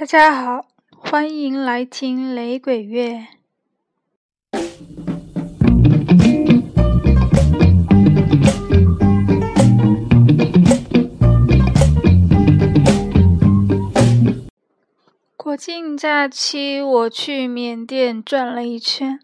[0.00, 3.26] 大家好，欢迎来听雷鬼乐。
[15.36, 19.20] 国庆假期，我去缅甸转了一圈，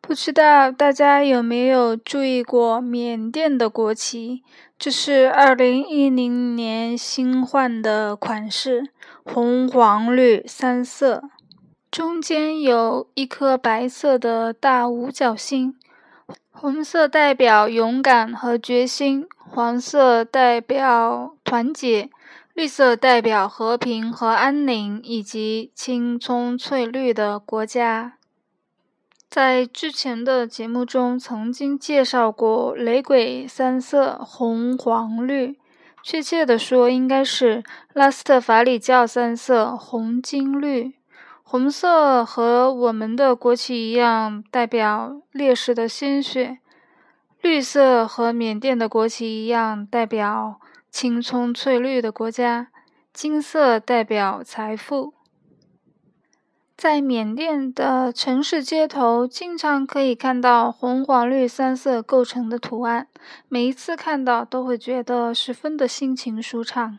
[0.00, 4.42] 不知道大家有没有注意过缅甸的国旗？
[4.76, 8.88] 这是二零一零年新换的款式，
[9.26, 11.24] 红、黄、绿三色，
[11.90, 15.74] 中间有一颗白色的大五角星。
[16.50, 22.08] 红色代表勇敢和决心，黄色代表团结。
[22.54, 28.14] 绿色代表和平和安宁，以及青葱翠绿的国家。
[29.28, 35.58] 在之前的节目中，曾经介绍过雷鬼三色红、黄、绿。
[36.08, 40.94] 确切的说，应该是拉斯特法里教三色红、金、绿。
[41.42, 46.58] 红色和我们的国旗一样，代表烈士的鲜血；
[47.40, 50.60] 绿色和缅甸的国旗一样，代表。
[50.92, 52.68] 青葱翠绿的国家，
[53.12, 55.15] 金色代表财富。
[56.76, 63.08] 在缅甸的城市街头，经常可以看到红、黄、绿三色构成的图案，
[63.48, 66.98] 每一次看到都会觉得十分的心情舒畅。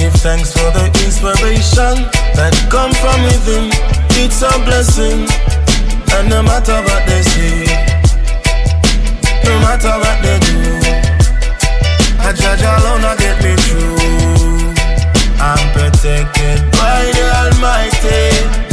[0.00, 3.68] Give thanks for the inspiration that come from within.
[4.16, 5.28] It's a blessing,
[6.16, 7.68] and no matter what they say,
[9.44, 10.56] no matter what they do,
[12.16, 14.72] I judge alone I get me through.
[15.36, 18.69] I'm protected by the Almighty.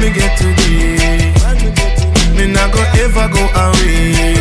[0.00, 1.32] me get to today,
[2.36, 4.35] me not go ever go away.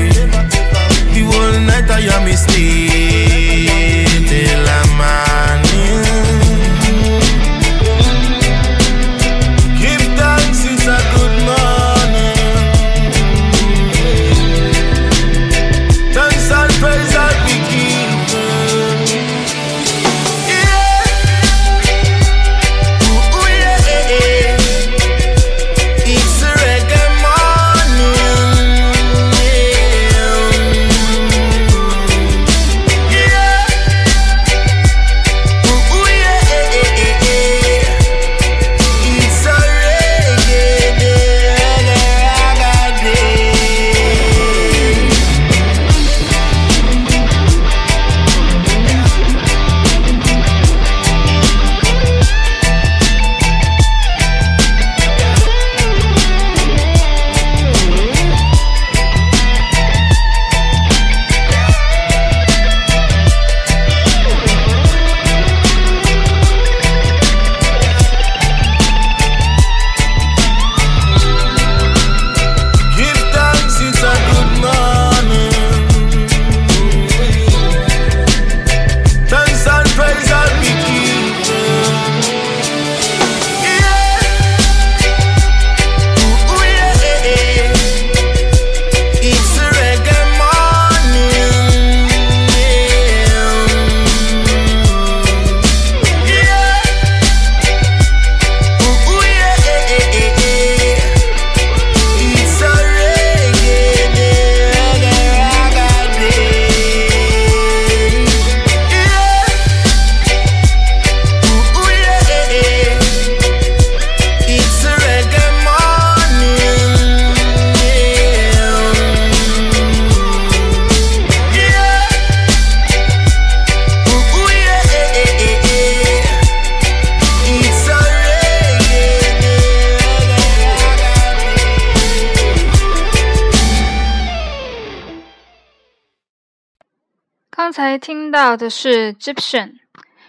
[137.75, 139.73] 才听到的是 Egyptian，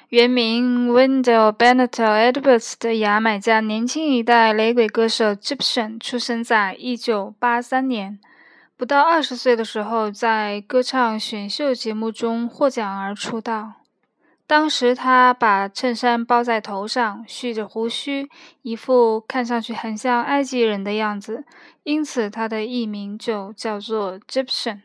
[0.09, 8.19] 原名 Wendell Benito Edwards 的牙买加年轻一代雷鬼歌手 Egyptian，出生在1983年，
[8.77, 13.75] 不到二十岁的时候，在歌唱选秀节目中获奖而出道。
[14.49, 18.29] 当时他把衬衫包在头上，蓄着胡须，
[18.63, 21.45] 一副看上去很像埃及人的样子，
[21.85, 24.81] 因此他的艺名就叫做 Egyptian。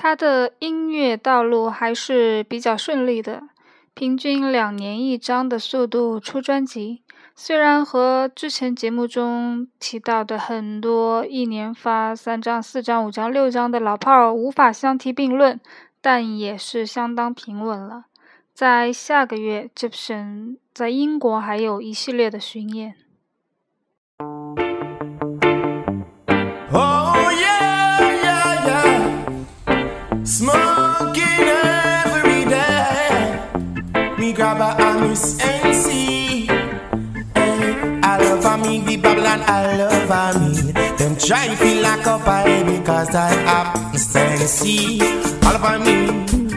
[0.00, 3.42] 他的音乐道路还是比较顺利的，
[3.94, 7.02] 平均两年一张的速度出专辑。
[7.34, 15.60] 虽然和之前节目中提到的很多一年发三张、四张、五张、六张的老炮儿无法相提并论，
[16.00, 18.04] 但也是相当平稳了。
[18.54, 22.94] 在下个月，Gibson 在英国还有一系列的巡演。
[39.50, 40.72] I love me.
[40.98, 45.00] Them try feel like a pie because I am sensei.
[45.46, 46.47] All of me,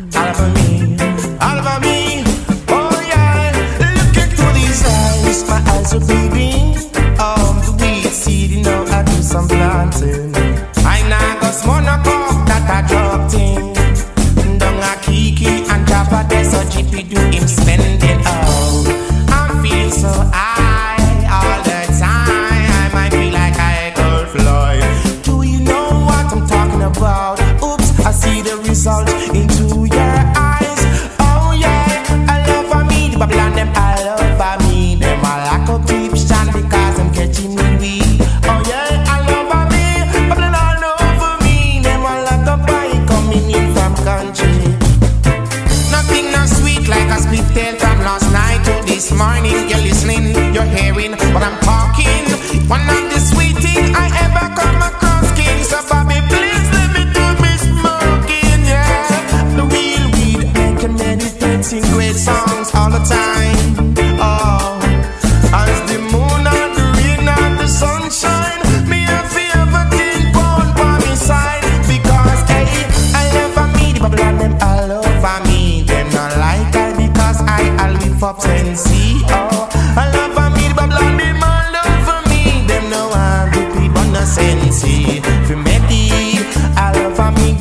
[49.22, 49.61] mining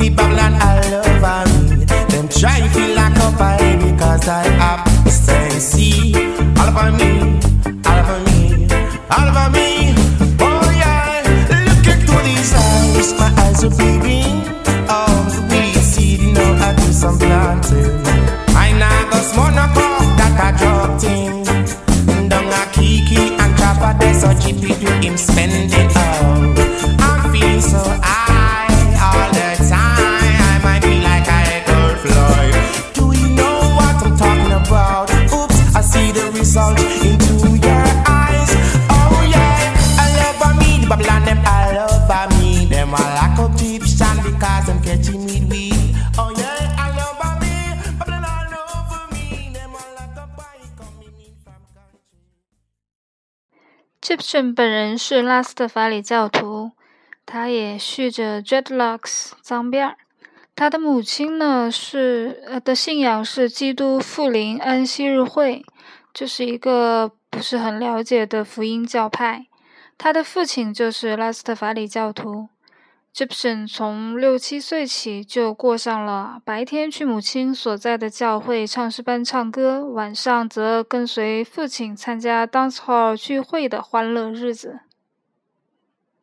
[0.01, 1.85] The Babylon all over me.
[1.85, 5.61] Them try to lock up I because I abstain.
[5.61, 6.15] See,
[6.59, 7.20] all about me.
[54.21, 56.73] 圣本人是拉斯特法里教徒，
[57.25, 59.97] 他也蓄着 dreadlocks 脏辫儿。
[60.55, 65.65] 他的母亲呢是呃的信仰是基督复临安息日会，
[66.13, 69.47] 这是一个不是很了解的福音教派。
[69.97, 72.49] 他的父亲就是拉斯特法里教徒。
[73.13, 84.81] Gibson 从六七岁起就过上了白天去母亲所在的教会唱诗班唱歌，晚上则跟随父亲参加 dance hall 聚会的欢乐日子。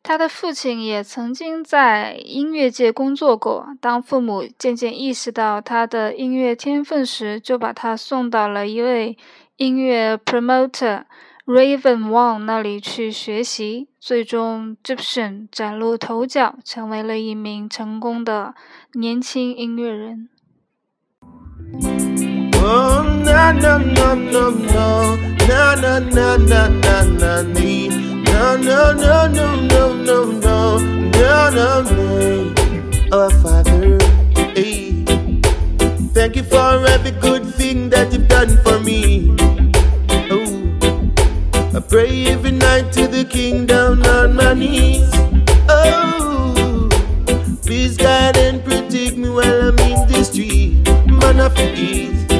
[0.02, 3.68] 他的父亲也曾经在音乐界工作过。
[3.78, 9.18] 当父母渐渐意识到他的音乐天分时，就把他送到了一位
[9.56, 11.04] 音乐 promoter
[11.48, 18.54] Raven Wong 那里去学习，最终 Egyptian 展露头角，成为了一名成功的
[18.92, 20.28] 年轻音乐人。
[41.78, 45.08] Oh, I pray every night to the King down on my knees.
[45.68, 46.88] Oh,
[47.62, 50.18] please guide and protect me while I'm in the
[51.76, 52.32] eat.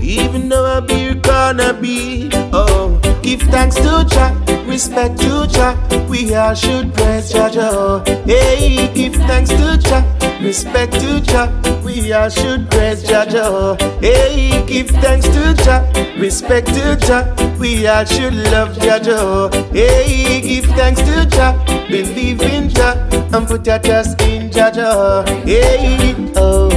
[0.00, 4.32] Even though I be gonna be, oh, give thanks to Jah,
[4.64, 5.76] respect to Jah.
[6.08, 8.04] We all should praise Jah Jah.
[8.24, 10.04] Hey, give thanks to Jah,
[10.44, 11.48] respect to Jah.
[11.84, 13.76] We all should praise Jah Jah.
[14.00, 15.82] Hey, give thanks to Jah,
[16.18, 17.34] respect to Jah.
[17.58, 19.50] We all should love Jah Jah.
[19.72, 21.52] Hey, give thanks to Jah,
[21.88, 25.24] believe in Jah, and put your trust in Jah Jah.
[25.44, 26.70] Hey, oh,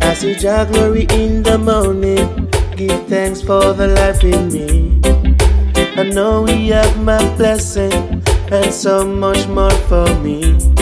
[0.00, 2.50] I see Jah glory in the morning.
[2.76, 5.00] Give thanks for the life in me.
[5.96, 7.92] I know we have my blessing
[8.50, 10.73] and so much more for me.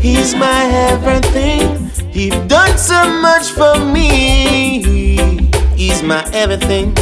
[0.00, 1.90] He's my everything.
[2.10, 4.82] He's done so much for me.
[5.76, 6.94] He's my everything.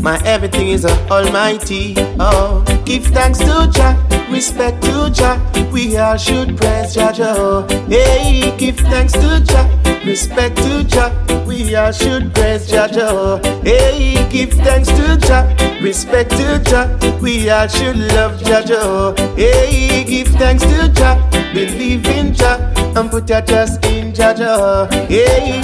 [0.00, 1.94] My everything is almighty.
[2.18, 3.94] Oh, give thanks to Jah,
[4.30, 5.38] respect to Jah.
[5.72, 7.66] We all should praise Jah Jah.
[7.88, 9.66] Hey, give thanks to Jah,
[10.04, 11.12] respect to Jah.
[11.46, 13.40] We all should praise Jah Jah.
[13.62, 15.46] Hey, give thanks to Jah,
[15.80, 16.88] respect to Jah.
[17.20, 19.14] We all should love Jah Jah.
[19.36, 21.16] Hey, give thanks to Jah,
[21.52, 22.58] believe in Jah,
[22.96, 24.88] and put your trust in Jah Jah.
[25.08, 25.60] Hey,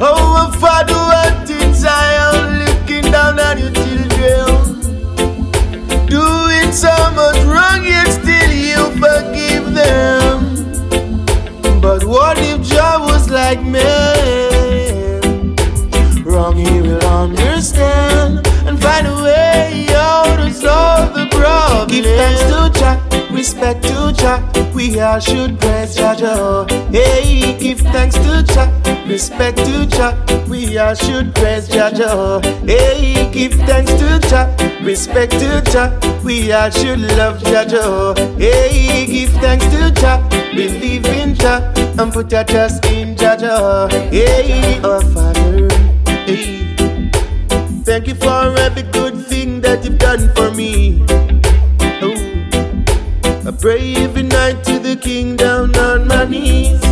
[0.00, 4.46] oh, Father, what Zion, looking down on your children,
[6.06, 6.37] doing
[6.78, 10.38] so much wrong, yet still you forgive them.
[11.80, 13.82] But what if Jah was like me?
[16.22, 21.88] Wrong, he will understand and find a way out to solve the problem.
[21.88, 22.96] Give thanks to Jah,
[23.32, 24.40] respect to Jah.
[24.72, 26.66] We all should praise Jah.
[26.92, 28.70] Hey, give thanks to Jah,
[29.08, 30.14] respect to Jah.
[30.48, 32.40] We all should praise Jah Jah.
[32.64, 35.98] Hey, give thanks to Jah, respect to Jah.
[36.24, 38.14] We all should love Jah Jah.
[38.36, 40.22] Hey, give thanks to Jah,
[40.54, 43.88] believe in Jah, and put your trust in Jah Jah.
[44.10, 45.68] Hey, our Father.
[46.26, 46.64] Hey.
[47.84, 51.02] Thank you for every good thing that you've done for me.
[52.04, 56.87] Oh, I pray every night to the King down on my knees.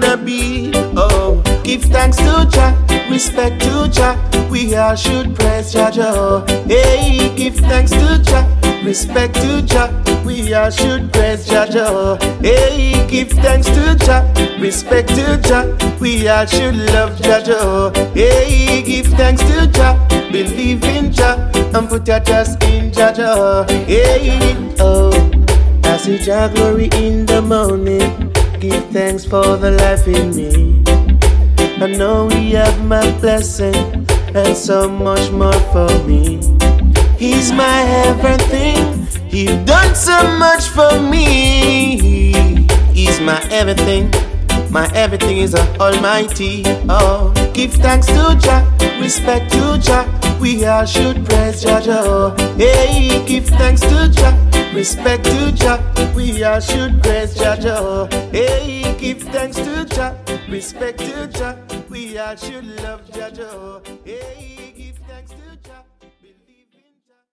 [0.00, 0.72] Gonna be.
[0.96, 2.74] Oh, give thanks to Jah,
[3.10, 4.16] respect to Jah.
[4.50, 6.44] We all should praise Jah Jah.
[6.66, 8.44] Hey, give thanks to Jah,
[8.84, 9.90] respect to Jah.
[10.24, 12.18] We all should praise Jah Jah.
[12.40, 14.22] Hey, give thanks to Jah,
[14.60, 15.64] respect to Jah.
[16.00, 17.92] We all should love Jah.
[18.14, 19.96] Hey, give thanks to Jah,
[20.30, 23.64] believe in Jah, and put your trust in Jah Jah.
[23.86, 25.12] Hey, oh,
[25.84, 28.35] I see Jah glory in the morning.
[28.68, 30.82] Give thanks for the life in me.
[31.80, 33.76] I know He have my blessing
[34.34, 36.40] and so much more for me.
[37.16, 39.06] He's my everything.
[39.30, 42.32] He's done so much for me.
[42.92, 44.10] He's my everything.
[44.72, 46.64] My everything is a almighty.
[46.88, 48.63] Oh, give thanks to Jah,
[48.99, 50.05] respect to Jah.
[50.39, 52.35] We all should praise Jah Jah.
[52.57, 54.33] Hey, give thanks to Jah,
[54.73, 55.79] respect to Jah.
[56.15, 58.07] We all should praise Jah Jah.
[58.31, 60.15] Hey, give thanks to Jah,
[60.49, 61.57] respect to Jah.
[61.89, 63.81] We all should love Jah Jah.
[64.05, 65.83] Hey, give thanks to Jah.
[66.21, 67.25] believe in Jah.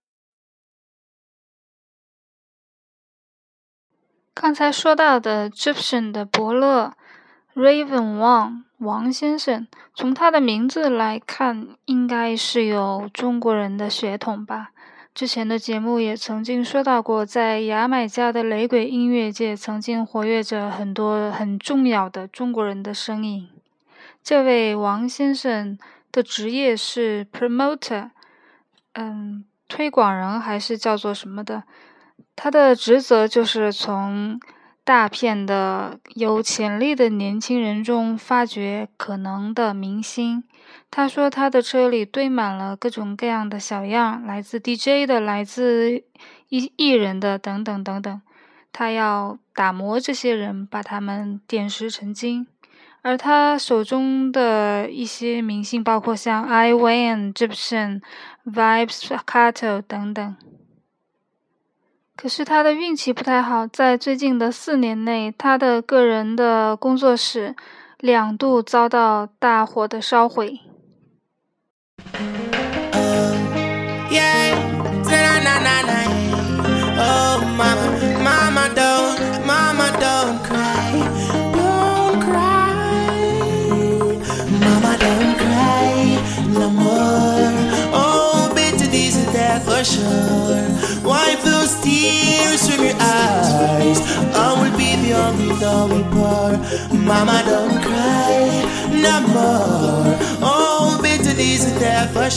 [4.34, 6.92] 刚才说到的 Egyptian 的伯乐
[7.55, 14.71] Raven Wang 王先生，从他的名字来看，应该是有中国人的血统吧。
[15.13, 23.47] 之前的节目也曾经说到过，在牙买加的雷鬼音乐界，曾经活跃着很多很重要的中国人的身影。
[24.23, 25.77] 这位王先生
[26.11, 28.09] 的职业是 promoter，
[28.93, 31.63] 嗯，推广人还是叫做什么的？
[32.35, 34.39] 他的职责就是从
[34.85, 40.43] 大片的有潜力的年轻人中发掘可能的明星。
[40.91, 46.03] 他说他的车里堆满了各种各样的小样，来自 DJ 的，来自
[46.49, 48.21] 艺艺人的，等等等等。
[48.71, 52.47] 他要打磨这些人，把他们点石成金。
[53.01, 58.01] 而他手中的一些明星，包括像 I Wayne、Egyptian、
[58.45, 60.35] Vibes、Cato 等等。
[62.15, 67.55] 可是他的运气不太好，在最近的四年内，他的个人的工作室
[67.99, 70.59] 两度遭到大火的烧毁。
[74.09, 74.53] Yeah,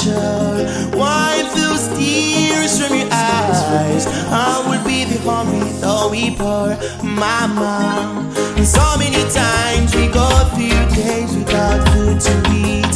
[0.02, 0.56] sure.
[0.92, 4.06] Wipe those tears from your eyes.
[4.28, 8.32] I will be the hungry though we pour, Mama.
[8.56, 12.94] And so many times we go through days without food to eat,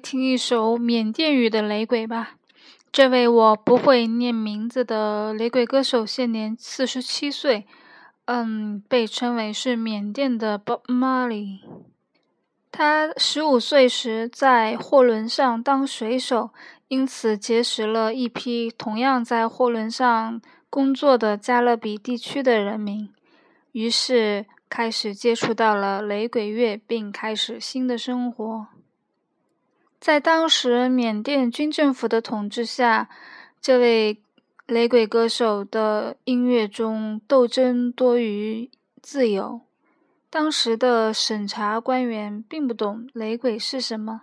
[0.00, 2.36] 听一首缅甸语的雷鬼吧。
[2.90, 7.64] 这位我不会念名字的雷鬼歌手现年四十七岁，
[8.24, 11.60] 嗯，被称为是缅甸的 Bob Marley。
[12.72, 16.50] 他十五岁时在货轮上当水手，
[16.88, 23.08] 因此结识了一批同样在货轮上工作的加勒比地区的人民，
[23.72, 28.66] 于是开始接触到了雷鬼乐，并开始新的生活。
[30.00, 33.10] 在当时缅甸军政府的统治下，
[33.60, 34.22] 这位
[34.66, 38.70] 雷鬼歌手的音乐中斗争多于
[39.02, 39.60] 自由。
[40.30, 44.22] 当时的审查官员并不懂雷鬼是什么，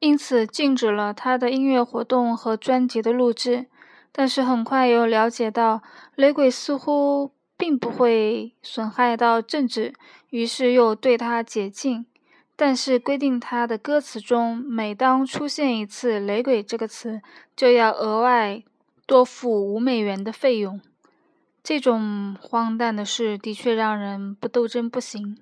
[0.00, 3.66] 因此禁止了他的音乐活动和专辑的录制。
[4.10, 5.82] 但是很快又了解到
[6.14, 9.92] 雷鬼似乎并不会损害到政治，
[10.30, 12.06] 于是又对他解禁。
[12.58, 17.20] 但是规定他的歌词中，每当出现一次“雷鬼”这个词，
[17.54, 18.62] 就要额外
[19.06, 20.80] 多付五美元的费用。
[21.62, 25.36] 这种荒诞的事，的确让人不斗争不行。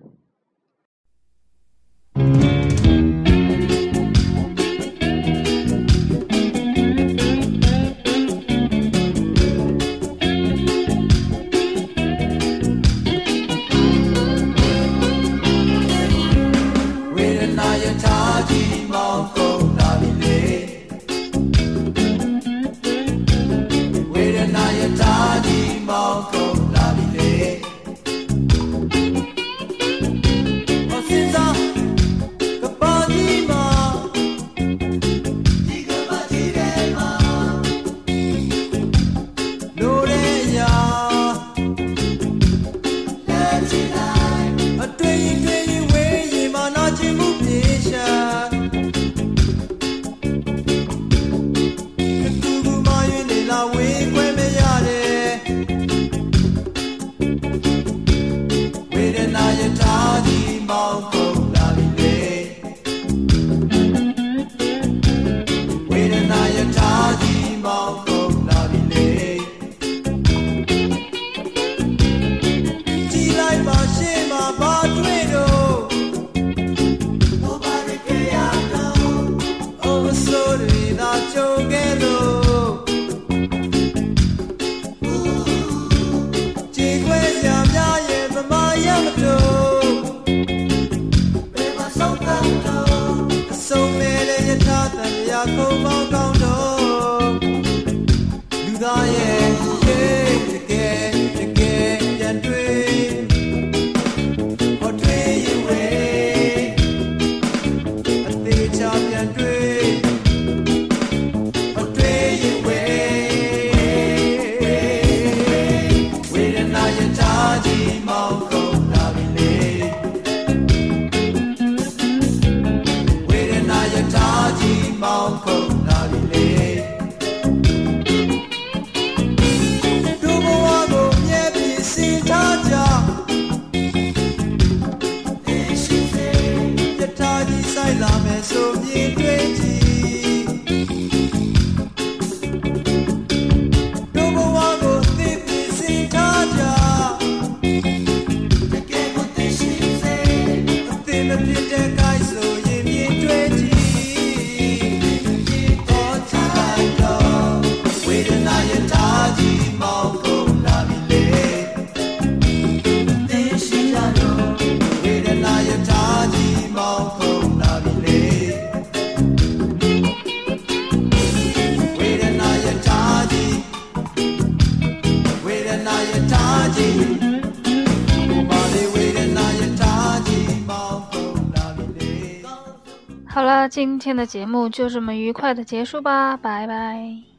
[183.74, 187.33] 今天的节目就这么愉快的结束吧，拜拜。